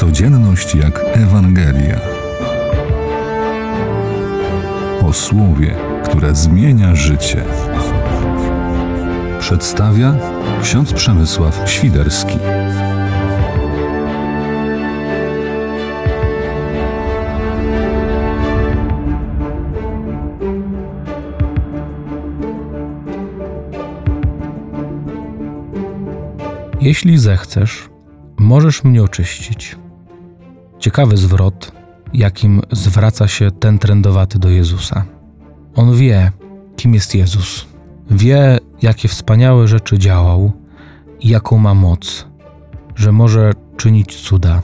Codzienność 0.00 0.74
jak 0.74 1.00
Ewangelia. 1.12 2.00
O 5.02 5.12
słowie, 5.12 5.74
które 6.04 6.34
zmienia 6.34 6.94
życie. 6.94 7.44
Przedstawia 9.40 10.14
ksiądz 10.62 10.92
Przemysław 10.92 11.62
Świderski. 11.66 12.38
Jeśli 26.80 27.18
zechcesz, 27.18 27.88
możesz 28.38 28.84
mnie 28.84 29.02
oczyścić. 29.02 29.76
Ciekawy 30.80 31.16
zwrot, 31.16 31.72
jakim 32.12 32.60
zwraca 32.72 33.28
się 33.28 33.50
ten 33.50 33.78
trendowaty 33.78 34.38
do 34.38 34.50
Jezusa. 34.50 35.04
On 35.74 35.96
wie, 35.96 36.32
kim 36.76 36.94
jest 36.94 37.14
Jezus. 37.14 37.66
Wie, 38.10 38.58
jakie 38.82 39.08
wspaniałe 39.08 39.68
rzeczy 39.68 39.98
działał 39.98 40.52
i 41.20 41.28
jaką 41.28 41.58
ma 41.58 41.74
moc, 41.74 42.26
że 42.94 43.12
może 43.12 43.52
czynić 43.76 44.16
cuda. 44.16 44.62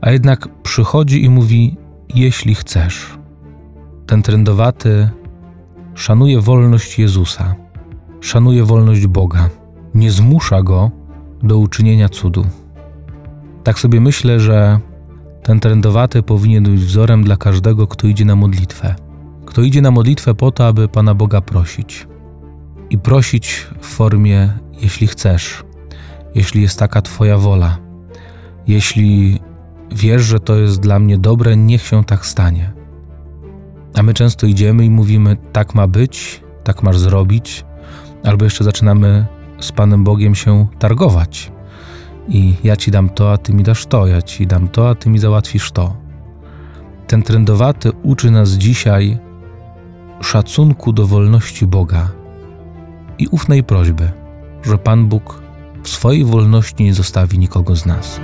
A 0.00 0.10
jednak 0.10 0.48
przychodzi 0.62 1.24
i 1.24 1.30
mówi: 1.30 1.76
Jeśli 2.14 2.54
chcesz. 2.54 3.18
Ten 4.06 4.22
trendowaty 4.22 5.10
szanuje 5.94 6.40
wolność 6.40 6.98
Jezusa, 6.98 7.54
szanuje 8.20 8.64
wolność 8.64 9.06
Boga, 9.06 9.50
nie 9.94 10.10
zmusza 10.10 10.62
go 10.62 10.90
do 11.42 11.58
uczynienia 11.58 12.08
cudu. 12.08 12.46
Tak 13.64 13.78
sobie 13.78 14.00
myślę, 14.00 14.40
że 14.40 14.80
ten 15.46 15.60
trendowaty 15.60 16.22
powinien 16.22 16.64
być 16.64 16.80
wzorem 16.80 17.24
dla 17.24 17.36
każdego, 17.36 17.86
kto 17.86 18.06
idzie 18.06 18.24
na 18.24 18.36
modlitwę. 18.36 18.94
Kto 19.46 19.62
idzie 19.62 19.82
na 19.82 19.90
modlitwę 19.90 20.34
po 20.34 20.50
to, 20.50 20.66
aby 20.66 20.88
Pana 20.88 21.14
Boga 21.14 21.40
prosić. 21.40 22.06
I 22.90 22.98
prosić 22.98 23.66
w 23.80 23.86
formie, 23.86 24.52
jeśli 24.82 25.06
chcesz, 25.06 25.64
jeśli 26.34 26.62
jest 26.62 26.78
taka 26.78 27.02
Twoja 27.02 27.38
wola, 27.38 27.78
jeśli 28.66 29.40
wiesz, 29.92 30.22
że 30.22 30.40
to 30.40 30.56
jest 30.56 30.80
dla 30.80 30.98
mnie 30.98 31.18
dobre, 31.18 31.56
niech 31.56 31.82
się 31.82 32.04
tak 32.04 32.26
stanie. 32.26 32.72
A 33.94 34.02
my 34.02 34.14
często 34.14 34.46
idziemy 34.46 34.84
i 34.84 34.90
mówimy: 34.90 35.36
tak 35.52 35.74
ma 35.74 35.86
być, 35.86 36.42
tak 36.64 36.82
masz 36.82 36.98
zrobić, 36.98 37.64
albo 38.24 38.44
jeszcze 38.44 38.64
zaczynamy 38.64 39.26
z 39.60 39.72
Panem 39.72 40.04
Bogiem 40.04 40.34
się 40.34 40.66
targować. 40.78 41.55
I 42.28 42.54
ja 42.64 42.76
ci 42.76 42.90
dam 42.90 43.08
to, 43.08 43.32
a 43.32 43.36
ty 43.38 43.52
mi 43.52 43.62
dasz 43.62 43.86
to, 43.86 44.06
ja 44.06 44.22
ci 44.22 44.46
dam 44.46 44.68
to, 44.68 44.88
a 44.88 44.94
ty 44.94 45.10
mi 45.10 45.18
załatwisz 45.18 45.72
to. 45.72 45.96
Ten 47.06 47.22
trendowaty 47.22 47.92
uczy 48.02 48.30
nas 48.30 48.50
dzisiaj 48.50 49.18
szacunku 50.20 50.92
do 50.92 51.06
wolności 51.06 51.66
Boga 51.66 52.08
i 53.18 53.26
ufnej 53.26 53.64
prośby, 53.64 54.10
że 54.62 54.78
Pan 54.78 55.08
Bóg 55.08 55.42
w 55.82 55.88
swojej 55.88 56.24
wolności 56.24 56.84
nie 56.84 56.94
zostawi 56.94 57.38
nikogo 57.38 57.76
z 57.76 57.86
nas. 57.86 58.20